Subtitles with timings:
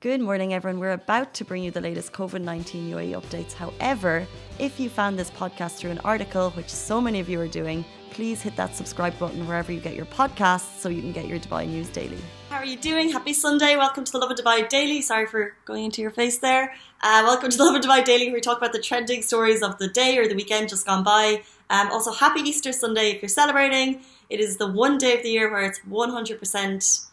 [0.00, 0.78] Good morning, everyone.
[0.78, 3.52] We're about to bring you the latest COVID 19 UAE updates.
[3.52, 4.28] However,
[4.60, 7.84] if you found this podcast through an article, which so many of you are doing,
[8.10, 11.40] please hit that subscribe button wherever you get your podcasts so you can get your
[11.40, 12.20] Dubai news daily.
[12.48, 13.10] How are you doing?
[13.10, 13.74] Happy Sunday.
[13.76, 15.02] Welcome to the Lovin Dubai Daily.
[15.02, 16.76] Sorry for going into your face there.
[17.00, 19.78] Uh, welcome to the Lovin Dubai Daily, where we talk about the trending stories of
[19.78, 21.42] the day or the weekend just gone by.
[21.70, 24.02] Um, also, happy Easter Sunday if you're celebrating.
[24.30, 27.07] It is the one day of the year where it's 100%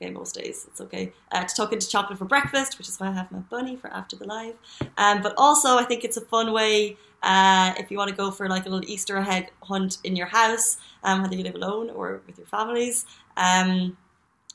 [0.00, 3.08] okay, most days it's okay uh, to tuck into chocolate for breakfast, which is why
[3.08, 4.54] I have my bunny for after the live.
[4.96, 8.30] Um, but also, I think it's a fun way uh, if you want to go
[8.30, 11.90] for like a little Easter egg hunt in your house, um, whether you live alone
[11.90, 13.04] or with your families.
[13.36, 13.96] Um,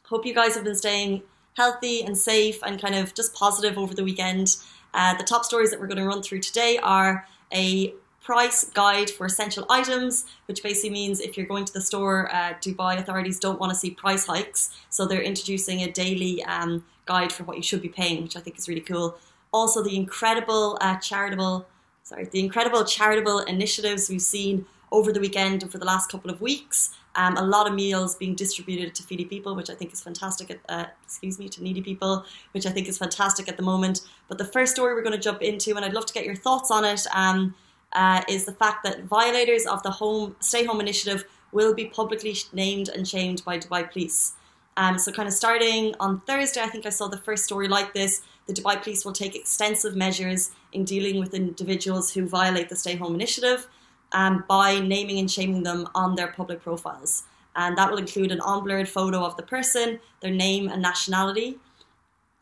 [0.04, 1.24] hope you guys have been staying
[1.56, 4.58] healthy and safe and kind of just positive over the weekend.
[4.94, 7.94] Uh, the top stories that we're going to run through today are a
[8.26, 12.54] price guide for essential items, which basically means if you're going to the store, uh,
[12.60, 14.76] Dubai authorities don't want to see price hikes.
[14.90, 18.40] So they're introducing a daily um, guide for what you should be paying, which I
[18.40, 19.18] think is really cool.
[19.54, 21.68] Also, the incredible uh, charitable,
[22.04, 26.32] sorry, the incredible charitable initiatives we've seen over the weekend and for the last couple
[26.32, 26.96] of weeks.
[27.16, 30.50] Um, a lot of meals being distributed to feedy people, which I think is fantastic.
[30.52, 34.02] At, uh, excuse me, to needy people, which I think is fantastic at the moment.
[34.28, 36.36] But the first story we're going to jump into, and I'd love to get your
[36.36, 37.06] thoughts on it.
[37.14, 37.56] Um,
[37.96, 42.36] uh, is the fact that violators of the home stay home initiative will be publicly
[42.54, 44.34] named and shamed by Dubai police.
[44.78, 47.94] Um, so, kind of starting on Thursday, I think I saw the first story like
[47.94, 48.22] this.
[48.48, 52.98] The Dubai police will take extensive measures in dealing with individuals who violate the stay
[52.98, 53.68] home initiative
[54.12, 57.24] um, by naming and shaming them on their public profiles.
[57.56, 61.58] And that will include an unblurred photo of the person, their name, and nationality.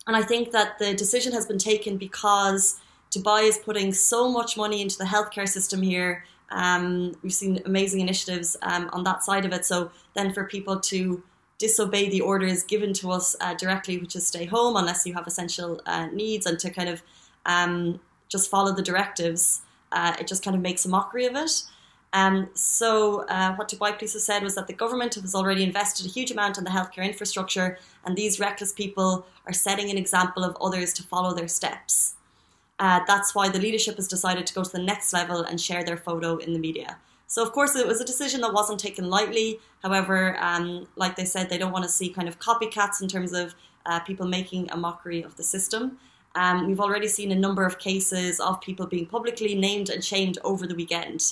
[0.07, 2.79] And I think that the decision has been taken because
[3.16, 6.25] Dubai is putting so much money into the healthcare system here.
[6.50, 9.66] Um, we've seen amazing initiatives um, on that side of it.
[9.66, 11.22] So then for people to
[11.59, 15.28] disobey the orders given to us uh, directly, which is stay home unless you have
[15.28, 17.02] essential uh, needs, and to kind of
[17.45, 19.61] um, just follow the directives,
[19.92, 21.64] uh, it just kind of makes a mockery of it.
[22.14, 26.05] Um, so, uh, what Dubai Police has said was that the government has already invested
[26.05, 30.43] a huge amount in the healthcare infrastructure, and these reckless people are setting an example
[30.43, 32.16] of others to follow their steps.
[32.80, 35.84] Uh, that's why the leadership has decided to go to the next level and share
[35.84, 36.98] their photo in the media.
[37.28, 39.60] So, of course, it was a decision that wasn't taken lightly.
[39.82, 43.34] However, um, like they said, they don't want to see kind of copycats in terms
[43.34, 45.98] of uh, people making a mockery of the system.
[46.36, 50.38] Um, we've already seen a number of cases of people being publicly named and shamed
[50.44, 51.23] over the weekend.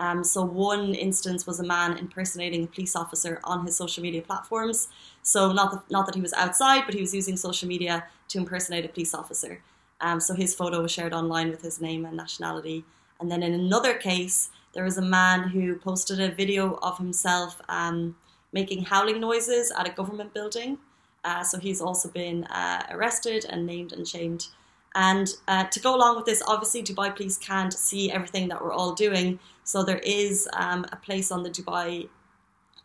[0.00, 4.22] Um, so, one instance was a man impersonating a police officer on his social media
[4.22, 4.88] platforms.
[5.22, 8.38] So, not, the, not that he was outside, but he was using social media to
[8.38, 9.60] impersonate a police officer.
[10.00, 12.84] Um, so his photo was shared online with his name and nationality.
[13.20, 17.60] And then in another case, there was a man who posted a video of himself
[17.68, 18.16] um,
[18.52, 20.78] making howling noises at a government building.
[21.24, 24.46] Uh, so he's also been uh, arrested and named and shamed.
[24.94, 28.72] And uh, to go along with this, obviously, Dubai police can't see everything that we're
[28.72, 29.38] all doing.
[29.64, 32.08] So there is um, a place on the Dubai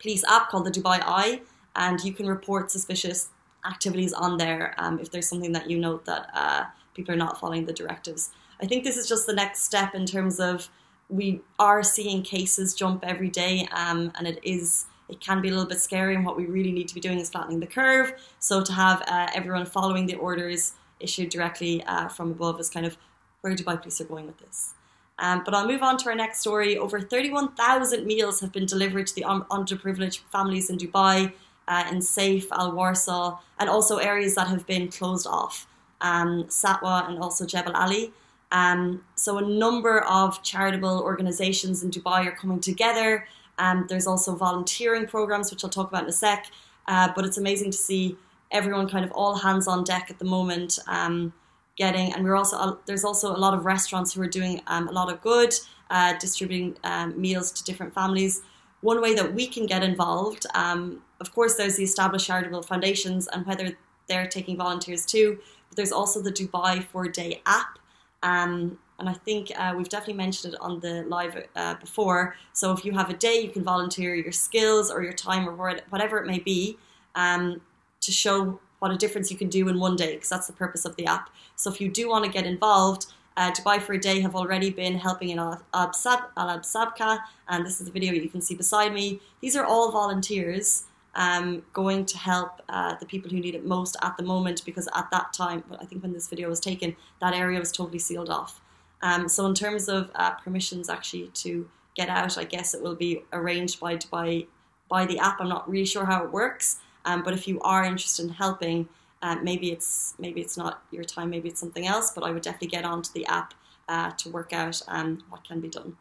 [0.00, 1.40] police app called the Dubai Eye,
[1.74, 3.30] and you can report suspicious
[3.66, 7.38] activities on there um, if there's something that you note that uh, people are not
[7.38, 8.30] following the directives.
[8.60, 10.68] I think this is just the next step in terms of
[11.08, 15.50] we are seeing cases jump every day, um, and it is it can be a
[15.50, 16.14] little bit scary.
[16.14, 18.14] And what we really need to be doing is flattening the curve.
[18.38, 22.86] So to have uh, everyone following the orders issued directly uh, from above is kind
[22.86, 22.96] of
[23.42, 24.72] where Dubai police are going with this.
[25.18, 26.78] Um, but I'll move on to our next story.
[26.78, 31.32] Over 31,000 meals have been delivered to the underprivileged families in Dubai,
[31.68, 35.66] uh, in Safe, Al Warsaw, and also areas that have been closed off
[36.04, 38.12] um, Satwa, and also Jebel Ali.
[38.52, 43.26] Um, so a number of charitable organisations in Dubai are coming together.
[43.58, 46.46] Um, there's also volunteering programs, which I'll talk about in a sec.
[46.86, 48.16] Uh, but it's amazing to see
[48.50, 50.78] everyone kind of all hands on deck at the moment.
[50.86, 51.32] Um,
[51.76, 54.86] getting and we're also uh, there's also a lot of restaurants who are doing um,
[54.86, 55.52] a lot of good,
[55.90, 58.42] uh, distributing um, meals to different families.
[58.82, 63.46] One way that we can get involved, of course, there's the established charitable foundations, and
[63.46, 63.66] whether
[64.08, 65.38] they're taking volunteers too.
[65.74, 67.78] There's also the Dubai Four Day app.
[68.22, 72.36] Um, and I think uh, we've definitely mentioned it on the live uh, before.
[72.52, 75.54] So if you have a day, you can volunteer your skills or your time or
[75.90, 76.78] whatever it may be
[77.14, 77.60] um,
[78.00, 80.84] to show what a difference you can do in one day, because that's the purpose
[80.84, 81.30] of the app.
[81.56, 83.06] So if you do want to get involved,
[83.36, 87.86] uh, Dubai for a Day have already been helping in Al Sabkha, and this is
[87.86, 89.20] the video you can see beside me.
[89.40, 90.84] These are all volunteers
[91.16, 94.88] um, going to help uh, the people who need it most at the moment because
[94.94, 97.98] at that time, but I think when this video was taken, that area was totally
[97.98, 98.60] sealed off.
[99.02, 102.96] Um, so in terms of uh, permissions actually to get out, I guess it will
[102.96, 104.46] be arranged by by
[104.88, 105.40] by the app.
[105.40, 108.88] I'm not really sure how it works, um, but if you are interested in helping,
[109.24, 112.12] Uh, maybe it's maybe it's not your time, maybe it's something else.
[112.14, 113.54] But I would definitely get onto the app
[113.88, 115.96] uh, to work out um, what can be done.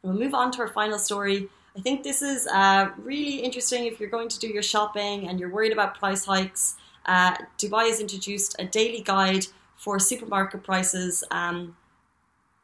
[0.00, 1.48] And we'll move on to our final story.
[1.76, 5.40] I think this is uh, really interesting if you're going to do your shopping and
[5.40, 6.76] you're worried about price hikes.
[7.06, 9.46] Uh, Dubai has introduced a daily guide
[9.76, 11.76] for supermarket prices um,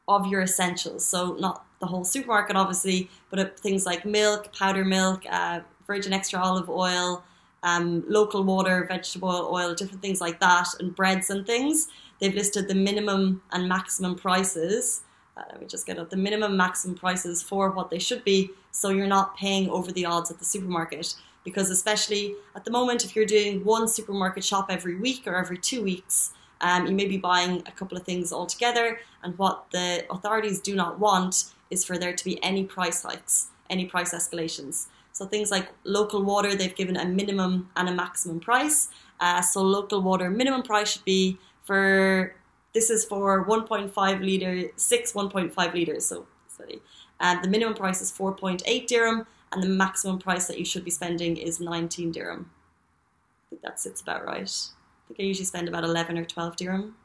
[0.06, 1.06] of your essentials.
[1.06, 6.38] So, not the whole supermarket, obviously, but things like milk, powder milk, uh, virgin extra
[6.38, 7.25] olive oil,
[7.62, 11.88] um, local water, vegetable oil, different things like that, and breads and things.
[12.20, 15.02] They've listed the minimum and maximum prices.
[15.50, 18.90] Let me just get up the minimum maximum prices for what they should be, so
[18.90, 21.14] you're not paying over the odds at the supermarket.
[21.44, 25.58] Because especially at the moment, if you're doing one supermarket shop every week or every
[25.58, 28.99] two weeks, um, you may be buying a couple of things all together.
[29.23, 33.49] And what the authorities do not want is for there to be any price hikes,
[33.70, 34.87] any price escalations.
[35.12, 38.88] So things like local water, they've given a minimum and a maximum price.
[39.20, 42.34] Uh, so local water minimum price should be for
[42.75, 46.06] this is for 1.5 liter, six 1.5 liters.
[46.06, 46.81] So sorry,
[47.20, 50.91] and the minimum price is 4.8 dirham, and the maximum price that you should be
[50.91, 52.50] spending is 19 dirham.
[52.50, 54.43] I think that sits about right.
[54.43, 56.97] I think I usually spend about 11 or 12 dirham.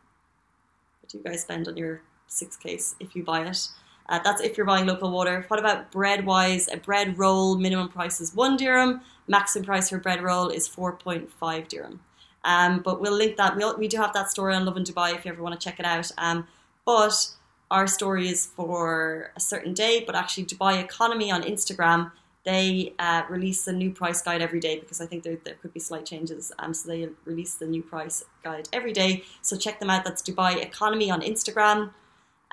[1.02, 3.68] What do you guys spend on your six case if you buy it?
[4.10, 5.46] Uh, that's if you're buying local water.
[5.48, 6.68] What about bread wise?
[6.68, 9.02] A bread roll minimum price is one dirham.
[9.28, 12.02] Maximum price for bread roll is 4.5 dirham.
[12.44, 13.56] Um, but we'll link that.
[13.56, 15.80] We'll, we do have that story on Lovin Dubai if you ever want to check
[15.80, 16.12] it out.
[16.18, 16.48] Um,
[16.86, 17.30] but
[17.72, 22.12] our story is for a certain day, but actually Dubai Economy on Instagram,
[22.44, 25.74] they uh, release a new price guide every day because I think there, there could
[25.74, 26.52] be slight changes.
[26.60, 29.24] Um, so they release the new price guide every day.
[29.42, 30.04] So check them out.
[30.04, 31.92] That's Dubai Economy on Instagram.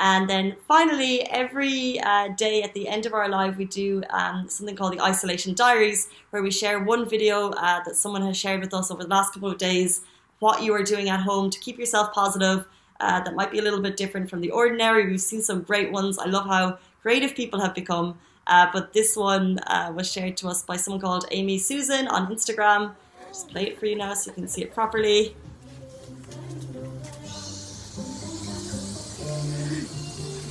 [0.02, 4.49] And then finally, every uh, day at the end of our live, we do um,
[4.49, 8.62] something called the Isolation Diaries, where we share one video uh, that someone has shared
[8.62, 10.00] with us over the last couple of days,
[10.38, 12.67] what you are doing at home to keep yourself positive.
[12.99, 15.06] Uh, that might be a little bit different from the ordinary.
[15.06, 16.19] We've seen some great ones.
[16.19, 18.19] I love how creative people have become.
[18.47, 22.35] Uh, but this one uh, was shared to us by someone called Amy Susan on
[22.35, 22.94] Instagram.
[23.29, 25.37] Just play it for you now so you can see it properly.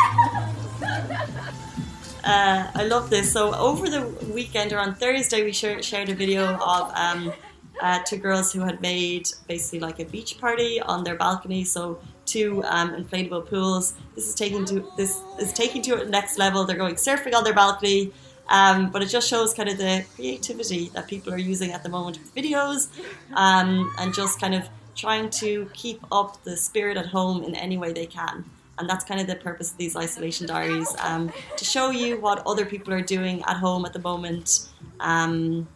[2.24, 3.31] Uh, I love this.
[3.31, 7.34] So over the weekend or on Thursday, we shared, shared a video of um,
[7.81, 11.64] uh, two girls who had made basically like a beach party on their balcony.
[11.64, 13.94] So two um, inflatable pools.
[14.16, 16.66] This is taking to this is taking to it next level.
[16.66, 18.12] They're going surfing on their balcony.
[18.50, 21.90] Um, but it just shows kind of the creativity that people are using at the
[21.90, 22.90] moment with videos
[23.34, 27.78] um, and just kind of trying to keep up the spirit at home in any
[27.78, 28.44] way they can
[28.80, 32.42] and that's kind of the purpose of these isolation diaries um, to show you what
[32.48, 34.70] other people are doing at home at the moment.
[35.00, 35.68] Um,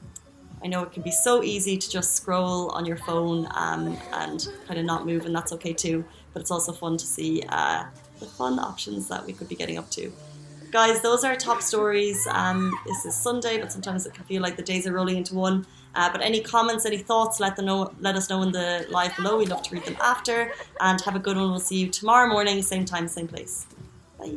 [0.63, 4.47] I know it can be so easy to just scroll on your phone um, and
[4.65, 6.05] kind of not move, and that's okay too.
[6.31, 7.83] But it's also fun to see uh,
[8.19, 10.11] the fun options that we could be getting up to.
[10.71, 12.25] Guys, those are top stories.
[12.31, 15.35] Um, this is Sunday, but sometimes it can feel like the days are rolling into
[15.35, 15.67] one.
[15.95, 17.93] Uh, but any comments, any thoughts, let them know.
[17.99, 19.37] Let us know in the live below.
[19.37, 20.51] We'd love to read them after.
[20.79, 21.51] And have a good one.
[21.51, 23.67] We'll see you tomorrow morning, same time, same place.
[24.19, 24.31] Bye.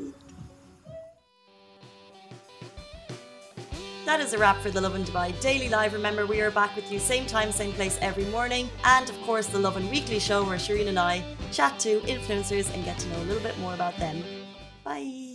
[4.07, 5.93] That is a wrap for the Lovin Dubai Daily Live.
[5.93, 8.69] Remember, we are back with you same time, same place every morning.
[8.85, 12.85] And of course, the Lovin Weekly Show where Shireen and I chat to influencers and
[12.85, 14.23] get to know a little bit more about them.
[14.85, 15.26] Bye.